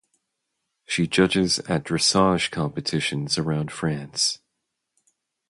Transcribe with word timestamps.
She 0.87 1.05
judges 1.05 1.59
at 1.69 1.83
dressage 1.83 2.49
competitions 2.49 3.37
around 3.37 3.71
France. 3.71 4.39